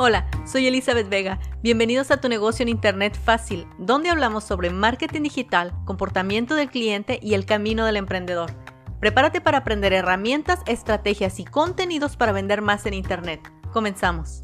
Hola, 0.00 0.30
soy 0.46 0.68
Elizabeth 0.68 1.08
Vega. 1.08 1.40
Bienvenidos 1.60 2.12
a 2.12 2.20
tu 2.20 2.28
negocio 2.28 2.62
en 2.62 2.68
Internet 2.68 3.18
fácil, 3.20 3.66
donde 3.80 4.10
hablamos 4.10 4.44
sobre 4.44 4.70
marketing 4.70 5.22
digital, 5.22 5.74
comportamiento 5.84 6.54
del 6.54 6.70
cliente 6.70 7.18
y 7.20 7.34
el 7.34 7.44
camino 7.46 7.84
del 7.84 7.96
emprendedor. 7.96 8.52
Prepárate 9.00 9.40
para 9.40 9.58
aprender 9.58 9.92
herramientas, 9.92 10.60
estrategias 10.68 11.40
y 11.40 11.44
contenidos 11.44 12.16
para 12.16 12.30
vender 12.30 12.62
más 12.62 12.86
en 12.86 12.94
Internet. 12.94 13.40
Comenzamos. 13.72 14.42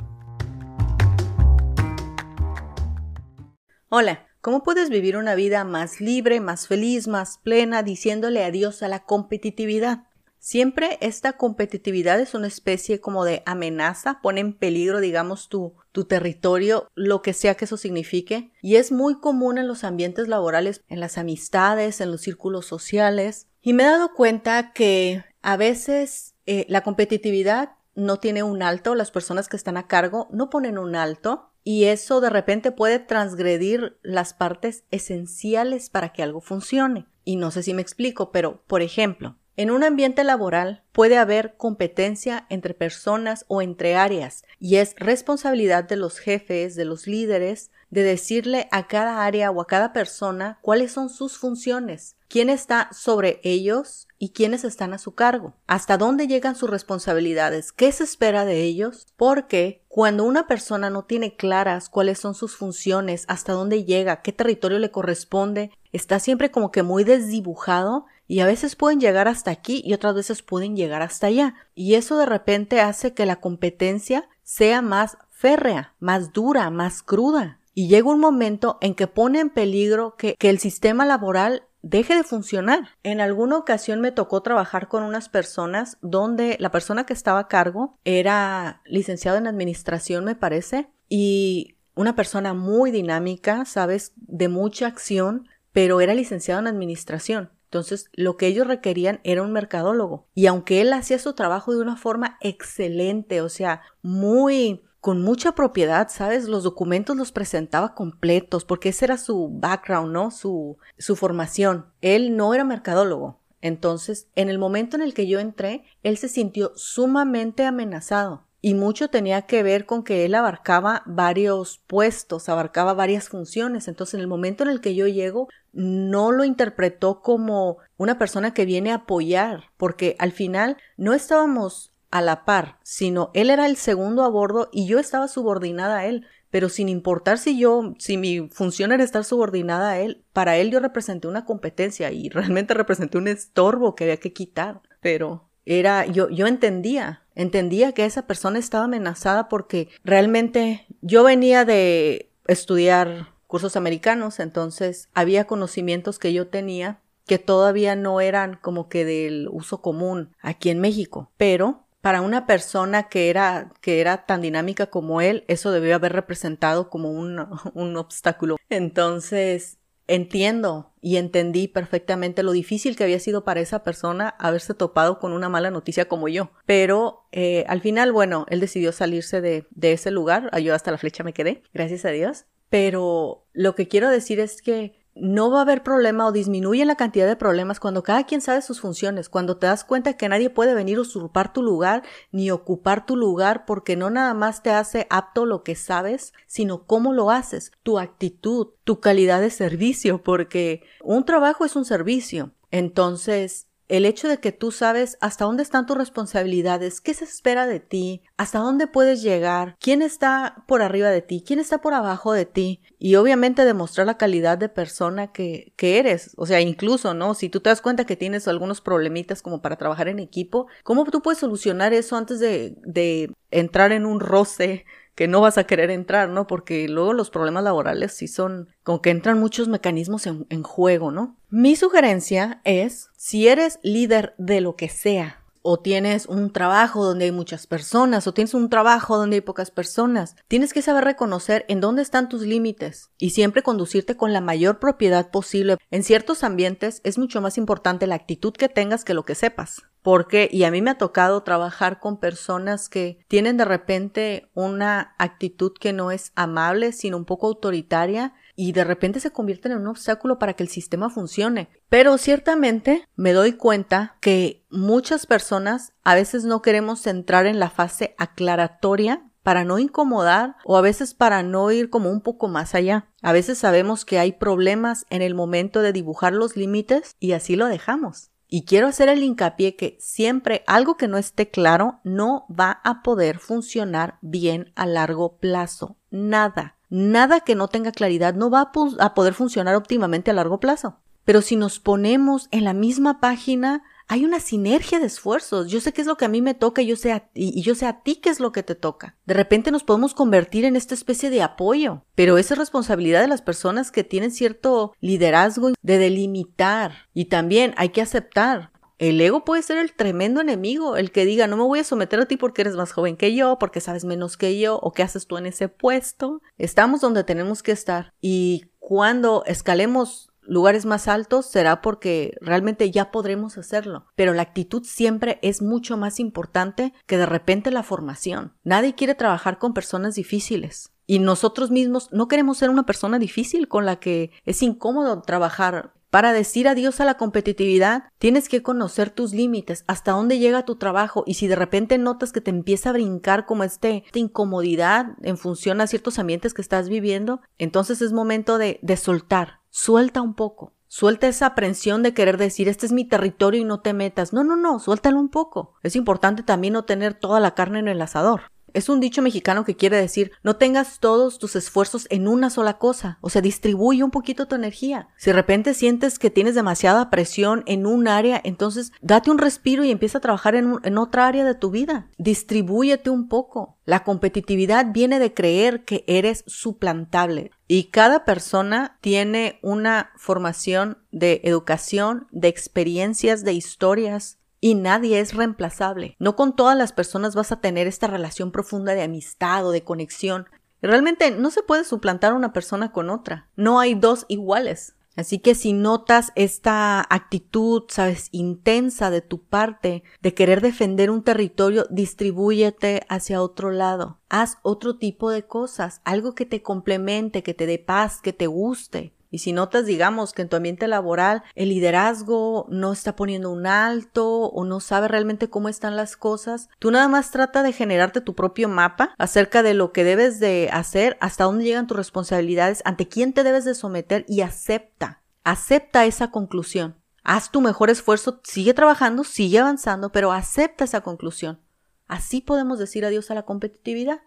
Hola, 3.91 4.27
¿cómo 4.41 4.65
puedes 4.65 4.91
vivir 4.91 5.17
una 5.17 5.37
vida 5.37 5.63
más 5.63 6.01
libre, 6.01 6.41
más 6.41 6.67
feliz, 6.67 7.07
más 7.07 7.39
plena, 7.39 7.85
diciéndole 7.85 8.43
adiós 8.43 8.83
a 8.83 8.89
la 8.89 9.05
competitividad? 9.05 10.09
Siempre 10.47 10.99
esta 11.01 11.39
competitividad 11.39 12.21
es 12.21 12.35
una 12.35 12.49
especie 12.49 13.01
como 13.01 13.25
de 13.25 13.43
amenaza, 13.47 14.21
pone 14.21 14.43
en 14.43 14.53
peligro, 14.53 15.01
digamos, 15.01 15.49
tu, 15.49 15.73
tu 15.91 16.05
territorio, 16.05 16.91
lo 16.95 17.23
que 17.23 17.33
sea 17.33 17.55
que 17.55 17.65
eso 17.65 17.79
signifique, 17.79 18.53
y 18.61 18.77
es 18.77 18.93
muy 18.93 19.21
común 19.21 19.57
en 19.57 19.67
los 19.67 19.85
ambientes 19.85 20.29
laborales, 20.29 20.85
en 20.91 21.01
las 21.01 21.17
amistades, 21.17 22.03
en 22.03 22.13
los 22.13 22.21
círculos 22.21 22.67
sociales, 22.67 23.47
y 23.63 23.73
me 23.73 23.85
he 23.85 23.87
dado 23.87 24.13
cuenta 24.13 24.75
que 24.75 25.25
a 25.41 25.57
veces 25.57 26.35
eh, 26.45 26.67
la 26.69 26.83
competitividad 26.83 27.77
no 27.95 28.19
tiene 28.19 28.43
un 28.43 28.63
alto, 28.63 28.95
las 28.95 29.11
personas 29.11 29.49
que 29.49 29.57
están 29.57 29.79
a 29.79 29.87
cargo 29.87 30.29
no 30.31 30.51
ponen 30.51 30.77
un 30.77 30.95
alto, 30.95 31.53
y 31.63 31.85
eso 31.85 32.21
de 32.21 32.29
repente 32.29 32.71
puede 32.71 32.99
transgredir 32.99 33.97
las 34.03 34.35
partes 34.35 34.85
esenciales 34.91 35.89
para 35.89 36.13
que 36.13 36.23
algo 36.23 36.43
funcione. 36.43 37.07
Y 37.25 37.37
no 37.37 37.51
sé 37.51 37.63
si 37.63 37.73
me 37.73 37.81
explico, 37.81 38.31
pero, 38.31 38.63
por 38.67 38.83
ejemplo, 38.83 39.39
en 39.57 39.71
un 39.71 39.85
ambiente 39.85 40.25
laboral 40.25 40.83
puede 40.93 41.17
haber 41.17 41.57
competencia 41.57 42.47
entre 42.51 42.75
personas 42.75 43.45
o 43.49 43.63
entre 43.63 43.97
áreas 43.97 44.45
y 44.59 44.77
es 44.77 44.95
responsabilidad 44.97 45.85
de 45.85 45.97
los 45.97 46.19
jefes, 46.19 46.75
de 46.75 46.85
los 46.85 47.07
líderes, 47.07 47.71
de 47.91 48.03
decirle 48.03 48.67
a 48.73 48.89
cada 48.89 49.25
área 49.25 49.53
o 49.53 49.61
a 49.61 49.67
cada 49.69 49.93
persona 49.93 50.59
cuáles 50.63 50.91
son 50.91 51.09
sus 51.09 51.39
funciones, 51.39 52.17
quién 52.27 52.51
está 52.51 52.89
sobre 52.93 53.41
ellos 53.45 54.09
y 54.19 54.31
quiénes 54.31 54.65
están 54.65 54.93
a 54.93 54.99
su 54.99 55.15
cargo, 55.15 55.55
hasta 55.69 55.97
dónde 55.97 56.27
llegan 56.27 56.57
sus 56.57 56.69
responsabilidades, 56.69 57.71
qué 57.71 57.93
se 57.93 58.03
espera 58.03 58.45
de 58.45 58.63
ellos, 58.63 59.07
porque 59.17 59.85
cuando 59.87 60.25
una 60.25 60.49
persona 60.49 60.91
no 60.91 61.05
tiene 61.05 61.37
claras 61.37 61.89
cuáles 61.89 62.19
son 62.19 62.35
sus 62.35 62.57
funciones, 62.57 63.25
hasta 63.29 63.53
dónde 63.53 63.85
llega, 63.85 64.23
qué 64.23 64.33
territorio 64.33 64.81
le 64.81 64.91
corresponde, 64.91 65.71
está 65.93 66.19
siempre 66.19 66.51
como 66.51 66.73
que 66.73 66.83
muy 66.83 67.05
desdibujado 67.05 68.07
y 68.27 68.41
a 68.41 68.47
veces 68.47 68.77
pueden 68.77 69.01
llegar 69.01 69.29
hasta 69.29 69.51
aquí 69.51 69.83
y 69.85 69.95
otras 69.95 70.15
veces 70.15 70.43
pueden 70.43 70.77
llegar 70.77 71.03
hasta 71.03 71.27
allá. 71.27 71.55
Y 71.75 71.95
eso 71.95 72.17
de 72.19 72.27
repente 72.27 72.81
hace 72.81 73.15
que 73.15 73.27
la 73.27 73.41
competencia 73.41 74.29
sea 74.43 74.83
más 74.83 75.19
férrea, 75.31 75.95
más 76.01 76.33
dura, 76.33 76.71
más 76.71 77.03
cruda. 77.03 77.61
Y 77.75 77.89
llega 77.89 78.09
un 78.09 78.21
momento 78.21 78.79
en 78.81 78.95
que 78.95 79.07
pone 79.07 79.41
en 79.41 79.51
peligro 79.51 80.17
que, 80.17 80.37
que 80.37 80.49
el 80.49 80.59
sistema 80.59 81.05
laboral 81.05 81.65
deje 81.83 82.15
de 82.15 82.25
funcionar. 82.25 82.89
En 83.03 83.21
alguna 83.21 83.59
ocasión 83.59 84.01
me 84.01 84.11
tocó 84.11 84.43
trabajar 84.43 84.89
con 84.89 85.03
unas 85.03 85.29
personas 85.29 85.99
donde 86.01 86.57
la 86.59 86.71
persona 86.71 87.05
que 87.05 87.13
estaba 87.13 87.41
a 87.41 87.49
cargo 87.49 87.99
era 88.05 88.81
licenciado 88.87 89.37
en 89.37 89.47
administración, 89.47 90.25
me 90.25 90.35
parece, 90.35 90.89
y 91.09 91.77
una 91.95 92.17
persona 92.17 92.55
muy 92.55 92.91
dinámica, 92.91 93.67
sabes, 93.67 94.13
de 94.17 94.49
mucha 94.49 94.87
acción, 94.87 95.47
pero 95.73 96.01
era 96.01 96.15
licenciado 96.15 96.61
en 96.61 96.69
administración. 96.69 97.51
Entonces, 97.65 98.09
lo 98.13 98.37
que 98.37 98.47
ellos 98.47 98.67
requerían 98.67 99.21
era 99.25 99.43
un 99.43 99.53
mercadólogo. 99.53 100.27
Y 100.35 100.47
aunque 100.47 100.81
él 100.81 100.93
hacía 100.93 101.19
su 101.19 101.33
trabajo 101.33 101.75
de 101.75 101.81
una 101.81 101.97
forma 101.97 102.39
excelente, 102.41 103.41
o 103.41 103.49
sea, 103.49 103.83
muy 104.03 104.83
con 105.01 105.21
mucha 105.21 105.55
propiedad, 105.55 106.09
¿sabes? 106.09 106.45
Los 106.49 106.63
documentos 106.63 107.15
los 107.15 107.31
presentaba 107.31 107.95
completos 107.95 108.65
porque 108.65 108.89
ese 108.89 109.05
era 109.05 109.19
su 109.19 109.51
background, 109.53 110.13
¿no? 110.13 110.31
Su, 110.31 110.79
su 110.97 111.15
formación. 111.15 111.87
Él 112.01 112.37
no 112.37 112.55
era 112.55 112.65
mercadólogo. 112.65 113.39
Entonces, 113.61 114.29
en 114.35 114.49
el 114.49 114.59
momento 114.59 114.97
en 114.97 115.03
el 115.03 115.13
que 115.13 115.27
yo 115.27 115.41
entré, 115.41 115.85
él 116.03 116.17
se 116.17 116.29
sintió 116.29 116.73
sumamente 116.75 117.67
amenazado 117.67 118.45
y 118.63 118.73
mucho 118.73 119.09
tenía 119.09 119.43
que 119.43 119.63
ver 119.63 119.85
con 119.85 120.05
que 120.05 120.25
él 120.25 120.35
abarcaba 120.35 121.03
varios 121.05 121.83
puestos, 121.87 122.49
abarcaba 122.49 122.95
varias 122.95 123.29
funciones. 123.29 123.89
Entonces, 123.89 124.15
en 124.15 124.21
el 124.21 124.27
momento 124.27 124.65
en 124.65 124.71
el 124.71 124.81
que 124.81 124.95
yo 124.95 125.07
llego, 125.07 125.49
no 125.75 126.33
lo 126.33 126.45
interpretó 126.45 127.21
como 127.21 127.79
una 127.97 128.19
persona 128.19 128.55
que 128.55 128.65
viene 128.65 128.93
a 128.93 128.97
apoyar, 128.97 129.65
porque 129.77 130.17
al 130.19 130.33
final 130.33 130.77
no 130.97 131.13
estábamos 131.13 131.93
a 132.11 132.21
la 132.21 132.45
par, 132.45 132.79
sino 132.85 133.31
él 133.35 133.51
era 133.51 133.67
el 133.67 133.77
segundo 133.77 134.23
a 134.23 134.29
bordo 134.29 134.69
y 134.73 134.87
yo 134.87 135.01
estaba 135.01 135.27
subordinada 135.27 135.99
a 135.99 136.07
él. 136.07 136.27
Pero 136.51 136.69
sin 136.69 136.89
importar 136.89 137.39
si 137.39 137.59
yo, 137.59 137.95
si 137.99 138.17
mi 138.17 138.49
función 138.53 138.93
era 138.93 139.03
estar 139.03 139.25
subordinada 139.25 139.91
a 139.91 139.99
él, 139.99 140.23
para 140.33 140.57
él 140.57 140.71
yo 140.71 140.79
representé 140.79 141.27
una 141.27 141.45
competencia 141.45 142.13
y 142.13 142.29
realmente 142.31 142.75
representé 142.75 143.19
un 143.19 143.27
estorbo 143.27 143.97
que 143.97 144.05
había 144.05 144.19
que 144.19 144.33
quitar. 144.33 144.81
Pero 145.01 145.49
era, 145.67 146.07
yo, 146.07 146.31
yo 146.31 146.47
entendía, 146.47 147.25
entendía 147.35 147.91
que 147.91 148.05
esa 148.05 148.29
persona 148.29 148.61
estaba 148.61 148.85
amenazada 148.85 149.49
porque 149.49 149.89
realmente 150.05 150.87
yo 151.01 151.25
venía 151.25 151.65
de 151.65 152.31
estudiar 152.47 153.34
cursos 153.55 153.77
americanos, 153.77 154.41
entonces 154.41 155.09
había 155.15 155.45
conocimientos 155.47 156.19
que 156.19 156.33
yo 156.33 156.49
tenía 156.49 156.99
que 157.25 157.39
todavía 157.39 157.95
no 157.95 158.21
eran 158.21 158.59
como 158.61 158.89
que 158.89 159.05
del 159.05 159.49
uso 159.49 159.81
común 159.81 160.35
aquí 160.41 160.71
en 160.71 160.81
México, 160.81 161.31
pero 161.37 161.85
para 162.01 162.21
una 162.21 162.47
persona 162.47 163.05
que 163.05 163.31
era, 163.31 163.71
que 163.81 164.01
era 164.01 164.27
tan 164.27 164.43
dinámica 164.43 164.87
como 164.87 165.21
él, 165.21 165.45
eso 165.47 165.71
debió 165.71 165.95
haber 165.95 166.15
representado 166.15 166.91
como 166.91 167.13
un, 167.13 167.47
un 167.75 167.97
obstáculo. 167.97 168.57
Entonces, 168.71 169.79
entiendo 170.09 170.93
y 171.01 171.19
entendí 171.19 171.69
perfectamente 171.69 172.43
lo 172.43 172.51
difícil 172.51 172.97
que 172.97 173.05
había 173.05 173.21
sido 173.21 173.45
para 173.45 173.61
esa 173.61 173.85
persona 173.85 174.31
haberse 174.41 174.75
topado 174.75 175.21
con 175.21 175.33
una 175.33 175.49
mala 175.49 175.71
noticia 175.71 176.09
como 176.09 176.27
yo. 176.27 176.51
Pero 176.67 177.29
eh, 177.31 177.65
al 177.69 177.81
final, 177.83 178.11
bueno, 178.11 178.47
él 178.49 178.59
decidió 178.59 178.91
salirse 178.91 179.41
de, 179.41 179.69
de 179.71 179.93
ese 179.93 180.11
lugar. 180.11 180.51
Yo 180.61 180.75
hasta 180.75 180.91
la 180.91 180.99
flecha 180.99 181.23
me 181.23 181.33
quedé, 181.33 181.63
gracias 181.73 182.05
a 182.05 182.11
Dios. 182.11 182.47
Pero 182.69 183.47
lo 183.53 183.75
que 183.75 183.89
quiero 183.89 184.11
decir 184.11 184.41
es 184.41 184.63
que 184.63 185.05
no 185.15 185.51
va 185.51 185.61
a 185.61 185.63
haber 185.63 185.83
problema 185.83 186.27
o 186.27 186.33
disminuye 186.33 186.85
la 186.85 186.97
cantidad 186.97 187.27
de 187.27 187.37
problemas 187.37 187.79
cuando 187.79 188.03
cada 188.03 188.25
quien 188.25 188.41
sabe 188.41 188.63
sus 188.63 188.81
funciones, 188.81 189.29
cuando 189.29 189.57
te 189.57 189.67
das 189.67 189.85
cuenta 189.85 190.17
que 190.17 190.29
nadie 190.29 190.51
puede 190.51 190.75
venir 190.75 190.99
a 190.99 191.03
usurpar 191.03 191.53
tu 191.53 191.63
lugar 191.63 192.03
ni 192.33 192.51
ocupar 192.51 193.07
tu 193.07 193.17
lugar 193.17 193.65
porque 193.65 193.97
no 193.97 194.11
nada 194.11 194.35
más 194.35 194.63
te 194.63 194.71
hace 194.71 195.07
apto 195.11 195.47
lo 195.47 195.63
que 195.63 195.77
sabes, 195.77 196.33
sino 196.47 196.85
cómo 196.85 197.13
lo 197.13 197.31
haces, 197.31 197.71
tu 197.83 197.99
actitud, 197.99 198.69
tu 198.83 199.01
calidad 199.01 199.41
de 199.41 199.51
servicio, 199.51 200.23
porque 200.23 200.83
un 201.03 201.25
trabajo 201.25 201.65
es 201.65 201.77
un 201.77 201.85
servicio. 201.85 202.53
Entonces, 202.73 203.69
el 203.89 204.07
hecho 204.07 204.29
de 204.29 204.39
que 204.39 204.53
tú 204.53 204.73
sabes 204.73 205.19
hasta 205.21 205.45
dónde 205.45 205.63
están 205.63 205.87
tus 205.87 205.97
responsabilidades, 205.97 207.01
qué 207.01 207.15
se 207.15 207.25
espera 207.25 207.67
de 207.67 207.81
ti, 207.81 208.23
hasta 208.37 208.59
dónde 208.59 208.87
puedes 208.87 209.23
llegar, 209.23 209.77
quién 209.81 210.03
está 210.03 210.65
por 210.67 210.83
arriba 210.83 211.11
de 211.11 211.23
ti, 211.23 211.43
quién 211.47 211.59
está 211.59 211.79
por 211.79 211.95
abajo 211.95 212.33
de 212.33 212.47
ti, 212.47 212.81
y 212.99 213.17
obviamente 213.17 213.65
demostrar 213.65 214.07
la 214.07 214.17
calidad 214.17 214.59
de 214.59 214.69
persona 214.69 215.33
que, 215.33 215.73
que 215.77 215.99
eres. 215.99 216.33
O 216.37 216.47
sea, 216.47 216.61
incluso, 216.61 217.15
¿no? 217.15 217.35
Si 217.35 217.49
tú 217.49 217.61
te 217.61 217.71
das 217.71 217.81
cuenta 217.81 218.07
que 218.07 218.17
tienes 218.17 218.49
algunos 218.49 218.81
problemitas 218.81 219.43
como 219.43 219.61
para 219.61 219.77
trabajar 219.77 220.09
en 220.09 220.19
equipo, 220.19 220.67
¿cómo 220.83 221.05
tú 221.05 221.21
puedes 221.21 221.39
solucionar 221.39 221.93
eso 221.93 222.17
antes 222.17 222.41
de, 222.41 222.77
de 222.85 223.33
entrar 223.51 223.93
en 223.93 224.07
un 224.07 224.21
roce 224.21 224.85
que 225.15 225.29
no 225.29 225.41
vas 225.41 225.59
a 225.59 225.65
querer 225.65 225.91
entrar, 225.91 226.29
¿no? 226.29 226.47
Porque 226.47 226.89
luego 226.89 227.13
los 227.13 227.31
problemas 227.31 227.65
laborales 227.65 228.13
sí 228.13 228.29
son 228.29 228.69
como 228.83 229.01
que 229.01 229.11
entran 229.11 229.39
muchos 229.39 229.69
mecanismos 229.69 230.27
en, 230.27 230.47
en 230.51 230.63
juego, 230.63 231.11
¿no? 231.11 231.37
Mi 231.51 231.77
sugerencia 231.77 232.61
es, 232.65 233.11
si 233.17 233.49
eres 233.49 233.79
líder 233.83 234.35
de 234.39 234.61
lo 234.61 234.77
que 234.77 234.89
sea, 234.89 235.44
o 235.67 235.79
tienes 235.79 236.27
un 236.27 236.53
trabajo 236.53 237.03
donde 237.03 237.25
hay 237.25 237.33
muchas 237.33 237.67
personas, 237.67 238.27
o 238.27 238.35
tienes 238.35 238.53
un 238.53 238.69
trabajo 238.69 239.17
donde 239.17 239.37
hay 239.37 239.41
pocas 239.41 239.71
personas. 239.71 240.37
Tienes 240.47 240.75
que 240.75 240.83
saber 240.83 241.05
reconocer 241.05 241.65
en 241.69 241.81
dónde 241.81 242.03
están 242.03 242.29
tus 242.29 242.43
límites 242.43 243.11
y 243.17 243.31
siempre 243.31 243.63
conducirte 243.63 244.15
con 244.15 244.35
la 244.35 244.43
mayor 244.43 244.79
propiedad 244.79 245.31
posible. 245.31 245.79
En 245.91 246.03
ciertos 246.03 246.45
ambientes 246.45 247.01
es 247.03 247.17
mucho 247.17 247.41
más 247.41 247.57
importante 247.57 248.07
la 248.07 248.15
actitud 248.15 248.53
que 248.53 248.69
tengas 248.69 249.05
que 249.05 249.15
lo 249.15 249.25
que 249.25 249.35
sepas. 249.35 249.83
Porque, 250.03 250.51
y 250.53 250.65
a 250.65 250.71
mí 250.71 250.83
me 250.83 250.91
ha 250.91 250.99
tocado 250.99 251.43
trabajar 251.45 251.99
con 251.99 252.21
personas 252.21 252.91
que 252.91 253.25
tienen 253.27 253.57
de 253.57 253.65
repente 253.65 254.51
una 254.53 255.15
actitud 255.19 255.73
que 255.81 255.95
no 255.95 256.11
es 256.11 256.33
amable, 256.35 256.93
sino 256.93 257.17
un 257.17 257.25
poco 257.25 257.47
autoritaria, 257.47 258.35
y 258.57 258.73
de 258.73 258.85
repente 258.85 259.21
se 259.21 259.31
convierten 259.31 259.73
en 259.73 259.79
un 259.79 259.89
obstáculo 259.89 260.39
para 260.39 260.55
que 260.55 260.63
el 260.63 260.69
sistema 260.69 261.11
funcione. 261.11 261.69
Pero 261.89 262.19
ciertamente 262.19 263.07
me 263.17 263.33
doy 263.33 263.55
cuenta 263.55 264.17
que 264.21 264.65
muchas 264.71 265.27
personas 265.27 265.93
a 266.05 266.15
veces 266.15 266.45
no 266.45 266.63
queremos 266.63 267.07
entrar 267.07 267.47
en 267.47 267.59
la 267.59 267.71
fase 267.71 268.15
aclaratoria 268.19 269.25
para 269.43 269.65
no 269.65 269.79
incomodar 269.79 270.57
o 270.65 270.77
a 270.77 270.81
veces 270.81 271.15
para 271.15 271.43
no 271.43 271.71
ir 271.71 271.91
como 271.91 272.11
un 272.11 272.21
poco 272.21 272.49
más 272.49 272.75
allá. 272.75 273.09
A 273.23 273.33
veces 273.33 273.59
sabemos 273.59 274.05
que 274.05 274.19
hay 274.19 274.33
problemas 274.33 275.07
en 275.11 275.23
el 275.23 275.35
momento 275.35 275.83
de 275.83 275.93
dibujar 275.93 276.33
los 276.33 276.57
límites 276.57 277.15
y 277.21 277.33
así 277.33 277.55
lo 277.55 277.67
dejamos. 277.67 278.31
Y 278.49 278.65
quiero 278.65 278.87
hacer 278.87 279.09
el 279.09 279.23
hincapié 279.23 279.77
que 279.77 279.97
siempre 280.01 280.63
algo 280.67 280.97
que 280.97 281.09
no 281.09 281.19
esté 281.19 281.51
claro 281.51 282.01
no 282.05 282.47
va 282.49 282.81
a 282.85 283.03
poder 283.03 283.39
funcionar 283.39 284.19
bien 284.23 284.73
a 284.77 284.87
largo 284.87 285.39
plazo. 285.39 285.97
Nada. 286.11 286.77
Nada 286.97 287.41
que 287.41 287.57
no 287.57 287.67
tenga 287.67 287.91
claridad 287.91 288.35
no 288.35 288.51
va 288.51 288.71
a, 289.01 289.15
poder 289.15 289.35
funcionar 289.35 289.75
óptimamente 289.75 290.31
a 290.31 290.35
largo 290.35 290.61
plazo. 290.61 291.01
Pero 291.25 291.43
si 291.43 291.57
nos 291.57 291.81
ponemos 291.81 292.47
en 292.53 292.63
la 292.63 292.73
misma 292.73 293.19
página, 293.19 293.83
hay 294.07 294.25
una 294.25 294.39
sinergia 294.39 295.01
de 295.01 295.07
esfuerzos. 295.07 295.69
Yo 295.69 295.81
sé 295.81 295.93
qué 295.93 296.03
es 296.03 296.07
lo 296.07 296.17
que 296.17 296.27
a 296.27 296.29
mí 296.29 296.41
me 296.41 296.55
toca 296.55 296.83
yo 296.83 296.95
sé 296.95 297.11
a, 297.11 297.29
y 297.35 297.63
yo 297.63 297.75
sé 297.75 297.87
a 297.87 298.03
ti 298.03 298.21
qué 298.23 298.31
es 298.31 298.39
lo 298.39 298.53
que 298.53 298.63
te 298.63 298.77
toca. 298.77 299.17
De 299.27 299.35
repente 299.35 299.73
nos 299.73 299.83
podemos 299.83 300.15
convertir 300.15 300.65
en 300.65 300.77
esta 300.77 300.95
especie 300.95 301.31
de 301.31 301.43
apoyo, 301.43 302.05
pero 302.15 302.39
esa 302.39 302.55
es 302.55 302.59
responsabilidad 302.59 303.23
de 303.23 303.29
las 303.29 303.43
personas 303.43 303.91
que 303.91 304.05
tienen 304.05 304.31
cierto 304.31 304.93
liderazgo 305.01 305.73
de 305.83 305.99
delimitar 305.99 307.09
y 307.13 307.25
también 307.25 307.75
hay 307.77 307.89
que 307.89 308.03
aceptar. 308.03 308.71
El 308.99 309.21
ego 309.21 309.45
puede 309.45 309.63
ser 309.63 309.79
el 309.79 309.93
tremendo 309.93 310.41
enemigo, 310.41 310.97
el 310.97 311.11
que 311.11 311.25
diga 311.25 311.47
no 311.47 311.57
me 311.57 311.65
voy 311.65 311.81
a 311.81 311.85
someter 311.85 312.21
a 312.21 312.27
ti 312.27 312.37
porque 312.37 312.63
eres 312.63 312.77
más 312.77 312.93
joven 312.93 313.17
que 313.17 313.35
yo, 313.35 313.59
porque 313.59 313.81
sabes 313.81 314.05
menos 314.05 314.37
que 314.37 314.59
yo, 314.59 314.79
o 314.79 314.93
qué 314.93 315.03
haces 315.03 315.27
tú 315.27 315.37
en 315.37 315.47
ese 315.47 315.69
puesto. 315.69 316.41
Estamos 316.59 317.01
donde 317.01 317.25
tenemos 317.25 317.63
que 317.63 317.73
estar 317.73 318.13
y 318.21 318.71
cuando 318.79 319.43
escalemos 319.47 320.31
lugares 320.47 320.85
más 320.85 321.09
altos 321.09 321.47
será 321.47 321.81
porque 321.81 322.37
realmente 322.41 322.91
ya 322.91 323.11
podremos 323.11 323.59
hacerlo. 323.59 324.07
Pero 324.15 324.35
la 324.35 324.43
actitud 324.43 324.85
siempre 324.85 325.39
es 325.43 325.63
mucho 325.63 325.97
más 325.97 326.21
importante 326.21 326.93
que 327.07 327.17
de 327.17 327.27
repente 327.27 327.71
la 327.71 327.83
formación. 327.83 328.53
Nadie 328.63 328.95
quiere 328.95 329.15
trabajar 329.15 329.59
con 329.59 329.75
personas 329.75 330.15
difíciles. 330.15 330.91
Y 331.07 331.19
nosotros 331.19 331.71
mismos 331.71 332.09
no 332.13 332.29
queremos 332.29 332.59
ser 332.59 332.71
una 332.71 332.87
persona 332.87 333.19
difícil 333.19 333.69
con 333.69 333.85
la 333.85 333.97
que 333.97 334.31
es 334.45 334.63
incómodo 334.63 335.21
trabajar. 335.23 335.93
Para 336.15 336.33
decir 336.33 336.69
adiós 336.69 337.01
a 337.01 337.05
la 337.05 337.15
competitividad, 337.15 338.05
tienes 338.19 338.49
que 338.49 338.63
conocer 338.63 339.11
tus 339.11 339.35
límites, 339.35 339.83
hasta 339.89 340.13
dónde 340.13 340.39
llega 340.39 340.65
tu 340.65 340.77
trabajo 340.77 341.25
y 341.27 341.35
si 341.35 341.49
de 341.49 341.57
repente 341.57 341.99
notas 341.99 342.31
que 342.31 342.41
te 342.41 342.51
empieza 342.51 342.91
a 342.91 342.93
brincar 342.93 343.47
como 343.47 343.65
este, 343.65 344.05
esta 344.07 344.21
incomodidad 344.21 345.07
en 345.23 345.37
función 345.37 345.81
a 345.81 345.89
ciertos 345.89 346.21
ambientes 346.21 346.55
que 346.55 346.63
estás 346.63 346.89
viviendo, 346.89 347.41
entonces 347.59 348.01
es 348.01 348.13
momento 348.13 348.59
de, 348.59 348.79
de 348.81 348.97
soltar, 348.97 349.59
suelta 349.71 350.23
un 350.23 350.35
poco. 350.35 350.73
Suelta 350.87 351.27
esa 351.27 351.47
aprensión 351.47 352.05
de 352.05 352.15
querer 352.15 352.39
decir, 352.39 352.69
este 352.69 352.87
es 352.87 352.93
mi 352.93 353.05
territorio 353.05 353.63
y 353.63 353.65
no 353.65 353.81
te 353.81 353.93
metas. 353.93 354.33
No, 354.33 354.45
no, 354.45 354.55
no, 354.55 354.79
suéltalo 354.79 355.19
un 355.19 355.29
poco. 355.29 355.75
Es 355.83 355.97
importante 355.97 356.45
también 356.45 356.75
no 356.75 356.85
tener 356.85 357.15
toda 357.15 357.41
la 357.41 357.57
carne 357.57 357.81
en 357.81 357.89
el 357.89 358.01
asador. 358.01 358.43
Es 358.75 358.89
un 358.89 358.99
dicho 358.99 359.23
mexicano 359.23 359.65
que 359.65 359.77
quiere 359.77 359.97
decir, 359.97 360.33
no 360.43 360.57
tengas 360.57 360.99
todos 360.99 361.39
tus 361.39 361.55
esfuerzos 361.55 362.09
en 362.11 362.27
una 362.27 362.51
sola 362.51 362.79
cosa, 362.79 363.19
o 363.21 363.31
sea, 363.31 363.41
distribuye 363.41 364.03
un 364.03 364.11
poquito 364.11 364.47
tu 364.47 364.57
energía. 364.57 365.09
Si 365.17 365.31
de 365.31 365.35
repente 365.35 365.75
sientes 365.75 366.19
que 366.19 366.29
tienes 366.29 366.57
demasiada 366.57 367.09
presión 367.09 367.63
en 367.67 367.87
un 367.87 368.09
área, 368.09 368.41
entonces 368.43 368.93
date 369.01 369.31
un 369.31 369.39
respiro 369.39 369.85
y 369.85 369.93
empieza 369.93 370.19
a 370.19 370.21
trabajar 370.21 370.57
en, 370.57 370.75
en 370.83 370.99
otra 370.99 371.29
área 371.29 371.45
de 371.45 371.55
tu 371.55 371.71
vida. 371.71 372.09
Distribúyete 372.19 373.11
un 373.11 373.29
poco. 373.29 373.79
La 373.85 374.03
competitividad 374.03 374.87
viene 374.93 375.21
de 375.21 375.33
creer 375.33 375.85
que 375.85 376.05
eres 376.09 376.43
suplantable. 376.49 377.53
Y 377.69 377.85
cada 377.85 378.25
persona 378.25 378.99
tiene 379.01 379.59
una 379.63 380.11
formación 380.17 380.99
de 381.13 381.41
educación, 381.45 382.27
de 382.31 382.49
experiencias, 382.49 383.45
de 383.45 383.53
historias, 383.53 384.39
y 384.65 384.75
nadie 384.75 385.21
es 385.21 385.35
reemplazable. 385.35 386.17
No 386.19 386.37
con 386.37 386.57
todas 386.57 386.75
las 386.75 386.95
personas 386.95 387.35
vas 387.35 387.53
a 387.53 387.61
tener 387.61 387.87
esta 387.87 388.07
relación 388.07 388.51
profunda 388.51 388.95
de 388.95 389.03
amistad 389.03 389.67
o 389.67 389.73
de 389.73 389.85
conexión. 389.85 390.47
Realmente 390.81 391.31
no 391.33 391.51
se 391.51 391.63
puede 391.63 391.85
suplantar 391.85 392.33
una 392.33 392.55
persona 392.55 392.91
con 392.91 393.11
otra. 393.11 393.47
No 393.57 393.79
hay 393.79 393.95
dos 393.95 394.25
iguales. 394.27 394.97
Así 395.17 395.39
que 395.39 395.55
si 395.55 395.75
notas 395.75 396.33
esta 396.35 397.07
actitud, 397.11 397.83
sabes, 397.89 398.31
intensa 398.33 399.11
de 399.11 399.21
tu 399.21 399.43
parte 399.43 400.03
de 400.23 400.33
querer 400.33 400.63
defender 400.63 401.11
un 401.11 401.23
territorio, 401.23 401.85
distribúyete 401.91 403.03
hacia 403.11 403.43
otro 403.43 403.71
lado. 403.71 404.19
Haz 404.31 404.57
otro 404.63 404.97
tipo 404.97 405.29
de 405.29 405.47
cosas, 405.47 406.01
algo 406.05 406.35
que 406.35 406.47
te 406.47 406.63
complemente, 406.63 407.43
que 407.43 407.53
te 407.53 407.67
dé 407.67 407.79
paz, 407.79 408.23
que 408.23 408.33
te 408.33 408.47
guste. 408.47 409.13
Y 409.35 409.39
si 409.39 409.53
notas, 409.53 409.85
digamos, 409.85 410.33
que 410.33 410.43
en 410.43 410.49
tu 410.49 410.55
ambiente 410.55 410.87
laboral 410.87 411.43
el 411.57 411.71
liderazgo 411.71 412.67
no 412.69 412.93
está 412.93 413.17
poniendo 413.17 413.51
un 413.51 413.67
alto 413.67 414.45
o 414.45 414.65
no 414.65 414.79
sabe 414.79 415.09
realmente 415.09 415.51
cómo 415.51 415.69
están 415.69 415.97
las 415.97 416.17
cosas, 416.17 416.69
tú 416.79 416.93
nada 416.93 417.09
más 417.09 417.33
trata 417.33 417.65
de 417.65 417.73
generarte 417.73 418.21
tu 418.21 418.37
propio 418.37 418.69
mapa 418.69 419.13
acerca 419.19 419.65
de 419.65 419.75
lo 419.75 419.91
que 419.91 420.05
debes 420.05 420.39
de 420.39 420.71
hacer, 420.73 421.17
hasta 421.21 421.43
dónde 421.43 421.65
llegan 421.65 421.89
tus 421.89 421.97
responsabilidades, 421.97 422.81
ante 422.85 423.09
quién 423.09 423.33
te 423.33 423.43
debes 423.43 423.65
de 423.65 423.75
someter 423.75 424.25
y 424.29 424.43
acepta, 424.43 425.25
acepta 425.43 426.07
esa 426.07 426.31
conclusión. 426.31 426.95
Haz 427.25 427.51
tu 427.51 427.61
mejor 427.61 427.91
esfuerzo, 427.91 428.41
sigue 428.45 428.73
trabajando, 428.73 429.25
sigue 429.25 429.59
avanzando, 429.59 430.13
pero 430.13 430.31
acepta 430.31 430.85
esa 430.85 431.01
conclusión. 431.01 431.59
Así 432.07 432.41
podemos 432.41 432.79
decir 432.79 433.05
adiós 433.05 433.33
a 433.33 433.35
la 433.35 433.43
competitividad. 433.43 434.21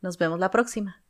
Nos 0.00 0.18
vemos 0.18 0.40
la 0.40 0.50
próxima. 0.50 1.05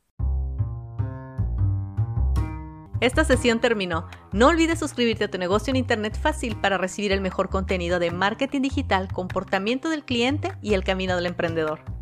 Esta 2.99 3.23
sesión 3.23 3.59
terminó. 3.59 4.07
No 4.31 4.47
olvides 4.47 4.79
suscribirte 4.79 5.25
a 5.25 5.29
tu 5.29 5.37
negocio 5.37 5.69
en 5.69 5.75
Internet 5.75 6.17
fácil 6.19 6.55
para 6.55 6.79
recibir 6.79 7.11
el 7.11 7.21
mejor 7.21 7.49
contenido 7.49 7.99
de 7.99 8.09
marketing 8.09 8.61
digital, 8.61 9.07
comportamiento 9.13 9.89
del 9.89 10.03
cliente 10.03 10.53
y 10.63 10.73
el 10.73 10.83
camino 10.83 11.15
del 11.15 11.27
emprendedor. 11.27 11.96